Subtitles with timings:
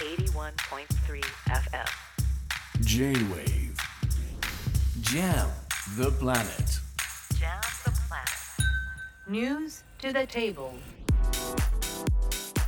[0.00, 1.84] 81.3 FM.
[2.80, 3.76] J-Wave
[5.02, 5.46] Jam
[5.98, 6.80] the planet
[7.38, 8.30] Jam the planet.
[9.28, 10.72] News to the table.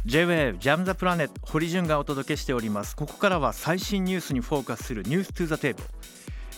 [0.05, 5.89] J-WAVE ジャムザプラネット堀潤がお届けしておりますここからは最新ニュースにフォーカスするニューストゥザテーブル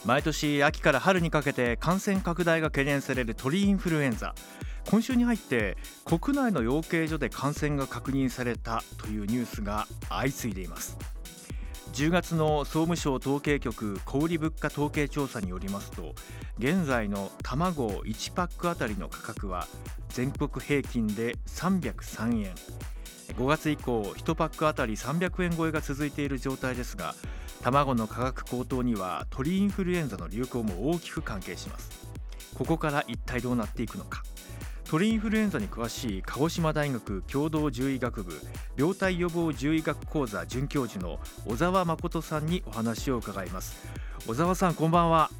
[0.05, 4.35] 毎年秋から春にかけて感染拡大が懸念される鳥インフルエンザ
[4.91, 10.97] 今週に入って国内の養鶏所で感染が確認されたというニュースが相次いでいます。
[11.95, 16.15] 10月の総務省統計局小売物価統計調査によりますと
[16.59, 19.69] 現在の卵1パックあたりの価格は
[20.09, 22.55] 全国平均で303円。
[23.37, 27.15] 5月以降1パックあたり300円超えが続いている状態ですが
[27.63, 32.07] 卵の価格高騰には鳥インフルエンザの流行も大きく関係します。
[32.55, 34.23] ここから一体どうなっていくのか。
[34.95, 38.33] 鳥インフルエンザに詳しい鹿児島大学共同獣医学部
[38.77, 43.77] 病態予防獣医学講座准教授の小沢誠さんにお話を伺います
[44.25, 45.31] 小沢さんこんばんは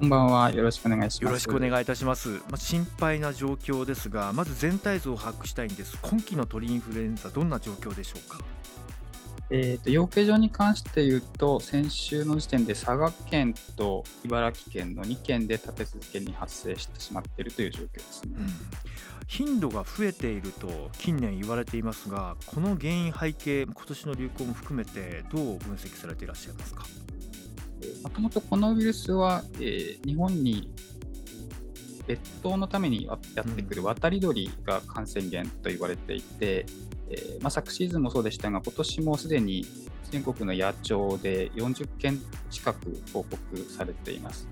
[0.00, 0.50] こんばんは。
[0.52, 1.24] よろしくお願いします。
[1.24, 2.28] よろしくお願いいたします。
[2.28, 5.96] まあ、心配な状況ですが、まず全体像を把握したいんです。
[6.02, 8.38] 今期の鳥インフルエンザ、どんな状況でしょうか？
[9.48, 18.34] えーと養鶏場に関して言うと、先週の時点で佐賀県と茨城県の2県で立て続けに発生してしまっているという状況ですね。
[18.38, 18.46] うん
[19.28, 26.86] 頻度が増えていると近年言われていますが、この原因背景、今年の流行も含めてどう分析されていらっしゃいますか？
[28.04, 30.70] もともとこのウイルスは、えー日本に
[32.08, 36.64] 越冬のためにやってくる渡り鳥が感染源と言われていて、
[37.10, 39.64] えーまあ、昨シーズンもそうでしたが、今年もすでに
[40.10, 43.36] 全国の野鳥で40件近く報告
[43.70, 44.48] されています。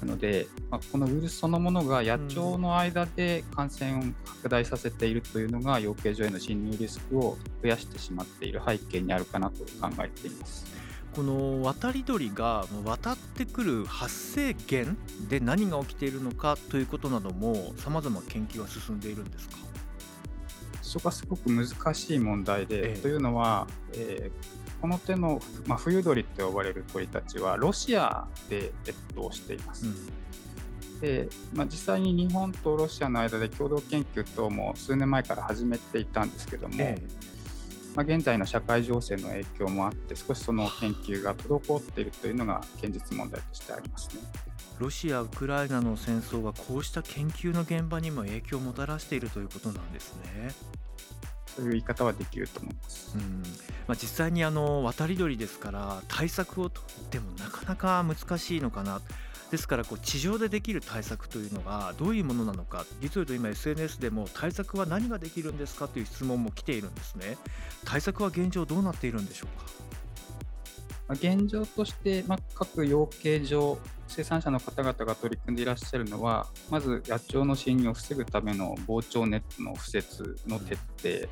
[0.00, 10.66] なので、まあ、このウイルスそのものが野鳥の間で感染を拡大させているというのが、養鶏場への侵入リスクを増やしてしまっている背景にあるかなと考えています。
[11.14, 14.94] この渡り鳥が渡ってくる発生源
[15.30, 19.56] で何が起きているのかということなどもさまざま研究が進んでいるんですか？
[20.96, 29.86] そこがすごく難しい問題で、ええというのは、えーこの手の、まあ、冬鳥と呼ばれる鳥たちはロシアで越冬しています。
[31.00, 36.98] でまあ、実際に日本とロシアの間で共同研究等も数年前から始めていたんですけども、え
[37.94, 44.22] まあ、現在の社会情勢の影響もあって少しその研究が滞っているというのが現実問題としてありますね。
[44.78, 50.54] ロシア・ウクライナの戦争がこうした研究の現場にも影響をもたらしているということなんですね。
[51.56, 53.16] そういう言い方はできると思います。
[53.16, 53.42] うん。
[53.88, 59.00] まあ、実際にあの渡り鳥ですから対策をとってもなかなか難しいのかな。
[59.50, 62.84] ですからこう地上でできる対策というのがどういうものなのか。
[63.00, 67.38] 実を言うと今 SNS でも対策は何ができるんですかという質問も来ているんですね。
[67.84, 69.64] 対策は現状どうなっているんでしょうか？
[69.64, 70.05] まあ
[71.10, 73.78] 現状として、ま、各養鶏場、
[74.08, 80.76] 生産者の方々が取り組んでいらっしゃるのは、まず野鳥の侵入を防ぐための防鳥ネットの敷設の徹
[81.26, 81.30] 底、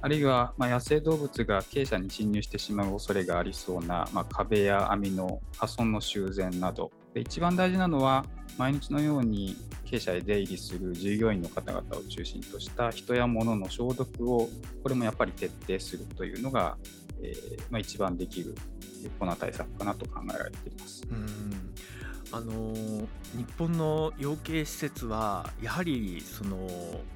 [0.00, 8.26] あるいはま野生動物が鶏舎に侵入してしまう恐れがありそうな、ま、壁や網の破損の修繕など、で一番大事なのは、
[8.58, 14.48] 毎日のように鶏舎へ出入りする従業員の方々を中心とした人や物の消毒を、
[14.82, 16.76] これもやっぱり徹底するというのが、
[17.22, 18.54] えーまあ、一番できる
[19.02, 21.02] 有効な対策かなと考えられています。
[21.10, 21.74] うん
[22.34, 22.72] あの
[23.36, 26.66] 日本の養鶏施設はやはりその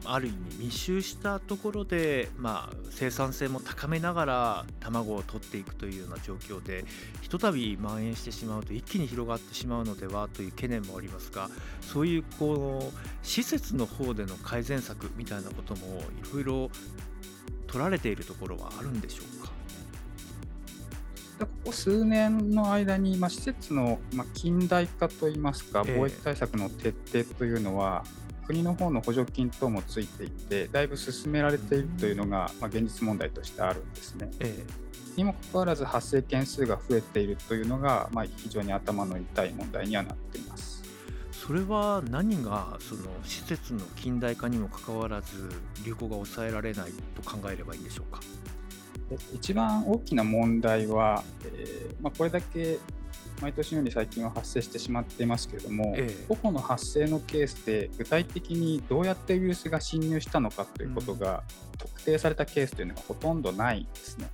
[0.04, 6.84] ある意味密集したところで、まあ、生産性も高めながら卵を取っていくというような状況で
[7.22, 11.48] ひとたび蔓延してしまうと一気に広がってしまうのではという懸念もありますが
[11.80, 16.70] そういうこう施設の方での改善策みたいなこともいろいろ
[17.68, 19.35] 取られているところはあるんでしょうか？
[21.66, 26.94] でここ数年の間に、まあ、施設の、まあ、近代化といいますか、ええ防疫対策の徹
[27.24, 28.04] 底というのは、
[28.46, 34.30] 国の方の補助金等もついていて、だいぶ進められているというのが、まあ、現実問題としてあるんですね。
[34.40, 34.64] え
[35.16, 40.84] にもかかわらず発生件数が増えているというのが、まあ、非常に頭の痛い問題にはなっています。
[41.32, 45.48] それは何がその施設の近代化にもかかわらず
[45.84, 48.20] 流行が抑えられないと考えればいいんでしょうか？
[49.08, 52.78] で一番大きな問題は、えーまあ、これだけ
[53.40, 56.24] 毎年のように最近は発生してしまっていますけれども、ええ。
[56.28, 61.42] 個々の発生のケースで具体的にどうやってウイルスが侵入したのかということが
[61.78, 64.30] 特定されたケースというのがほとんどないんですね。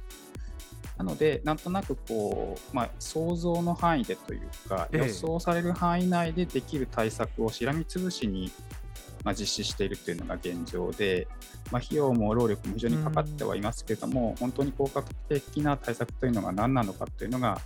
[0.96, 4.98] なので、なんとなくこう、まあ、想像の範囲でというか、ええ。
[4.98, 8.52] 予想される範囲内でできる対策をしらみつぶしに
[9.24, 11.28] まあ、実施しているというのが現状で、
[11.70, 17.60] まあ、費用も労力も非常にかかってはいますけれども、本当に効果的な対策というのが何なのかというのが、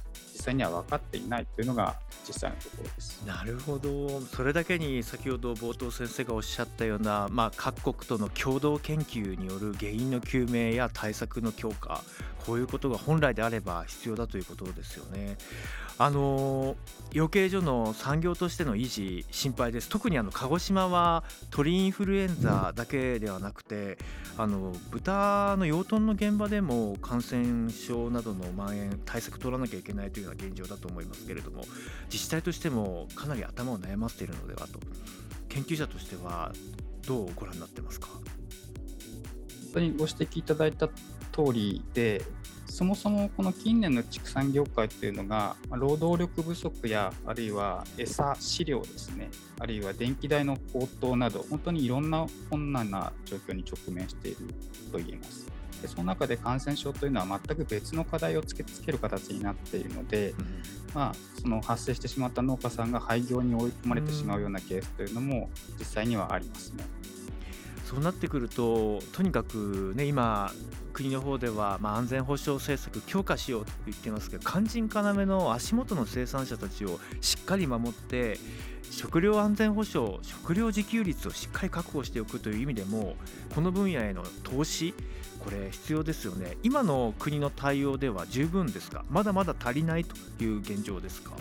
[0.46, 1.96] 際には分かっていないというのが
[2.26, 3.22] 実際のところです。
[3.26, 4.20] なるほど。
[4.20, 12.02] それだけに先ほど冒頭先生がおっしゃったような、まあ、各国との共同研究による原因の究明や対策の強化
[12.46, 15.36] こういうことが本来であれば必要だということですよね。
[15.98, 16.76] あの
[17.12, 19.88] 養鶏所の産業としての維持心配です。
[19.88, 23.98] 特にあの鹿児島は鳥インフルエンザだけではなくて
[24.36, 31.64] あの豚の養豚の現場でも感染症などの蔓延対策取らなきゃいけないというような現状だと思いますけれども
[32.12, 34.78] 自治体としてもかなり頭を悩ませているのではと
[35.48, 36.52] 研究者としては
[37.06, 38.08] どうご覧になってますか？
[38.08, 38.22] 本
[39.74, 42.22] 当にご指摘いただいた通りで
[42.66, 54.48] そもそもこの近年の畜産業界っていうのが、労働力不足や、あるいは餌、飼料ですね、あるいは電気代の高騰など、本当にいろんな困難な状況に直面している
[54.92, 55.46] と言えます。
[55.82, 60.46] でその中で感染症というのは全く別の課題を突きつける形になっているので、うん、
[60.94, 66.84] まあ、その発生してしまった農家さんが廃業に追い込まれてしまうようなケースというのも実際にはありますね。
[67.84, 70.52] そうなってくるととにかくね今
[70.92, 78.40] 国の方では、まあ、安全保障政策強化しようと言ってますけど肝心要の足元の生産者たちをしっかり守って
[78.90, 83.14] 食料安全保障食料自給率をしっかり確保しておくという意味でも
[83.54, 84.94] この分野への投資
[85.46, 86.56] これ必要ですよね。
[86.64, 89.04] 今の国の対応では十分ですか？
[89.08, 91.34] まだまだ足りないという現状ですか？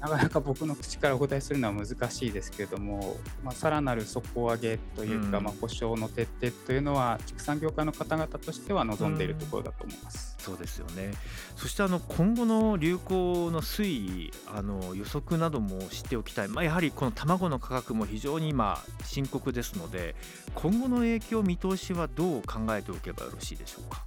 [0.00, 10.36] なかなか僕の口からお答えするのは難しいですけれども、まあ、さらなる底上げというか、うん、まあ、保証の徹底というのは、畜産業界の方々としては望んでいるところだと思います。
[10.38, 11.12] うん、そうですよね
[11.56, 13.84] そしてあの今後の流行の推
[14.26, 20.14] 移あの予測なども知っておきたい、まあ、やはりこの卵の価格も非常に今深刻ですので
[20.54, 24.04] 今後の影響見通しはどう考えておけばよろしいでしょうか？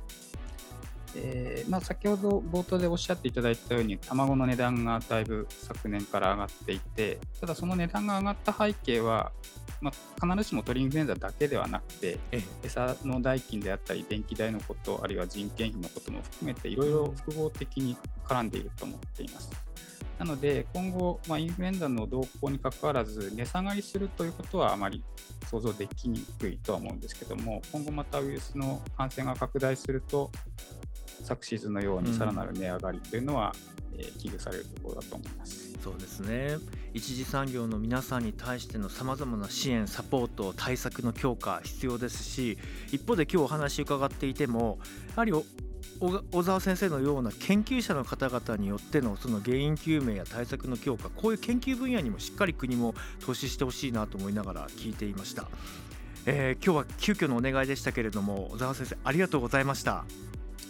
[1.19, 9.31] えーまあ、先ほど冒頭でおっしゃっていただいたように、卵の値段がだいぶ昨年から上がっていて、ただその値段が上がった背景は、
[9.81, 9.91] ま
[10.21, 12.19] あ、必ずしも鳥インフルエンザだけではなくて、
[12.63, 19.49] 餌の代金であったり、電気代のこと、あるいは人件費のことも含めて、いろいろ複合的に絡んでいると思っています。
[20.19, 25.03] なので、今後、まあ、インフルエンザの動向にかかわらず、値下がりするということはあまり
[25.49, 30.31] 想像できにくいとは思うんですけども、今後またウイルスの感染が拡大すると、
[31.23, 33.53] 昨シーズンのようにさらなる値上がりというのは、
[33.93, 35.67] うん、えー、危惧されるところだと思います。
[35.83, 36.57] そうですね。
[36.93, 42.57] 一次産業の皆さんに対してのさまざまな支援サポート対策の強化必要ですし
[42.91, 45.31] 一方で今日お話伺っていてもやはり
[45.99, 52.93] 小沢先生のような研究者の方々によってのその原因究明や対策の強化こういう研究分野にもしっかり国も
[53.25, 55.47] 投資してほしいなと思いながら聞いていました、
[56.25, 60.05] えー、今日は急遽のお願いでしたけれども小沢先生ありがとうございました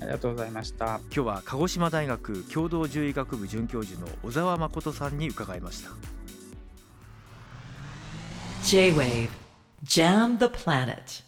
[0.02, 1.00] ありがとうございました。
[1.14, 5.92] 今日は鹿児島大学共同獣医学部准教授の小沢誠さんに伺いました。
[8.64, 9.30] J-Wave
[9.84, 11.27] Jam the Planet